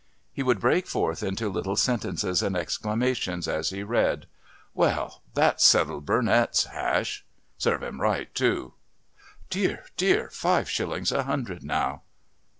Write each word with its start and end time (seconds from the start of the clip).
He 0.33 0.41
would 0.41 0.59
break 0.59 0.87
forth 0.87 1.21
into 1.21 1.47
little 1.47 1.75
sentences 1.75 2.41
and 2.41 2.57
exclamations 2.57 3.47
as 3.47 3.69
he 3.69 3.83
read. 3.83 4.25
"Well, 4.73 5.21
that's 5.35 5.63
settled 5.63 6.07
Burnett's 6.07 6.63
hash. 6.63 7.23
Serve 7.59 7.83
him 7.83 8.01
right, 8.01 8.33
too.... 8.33 8.73
Dear, 9.51 9.85
dear, 9.97 10.31
five 10.31 10.67
shillings 10.67 11.11
a 11.11 11.21
hundred 11.25 11.61
now. 11.61 12.01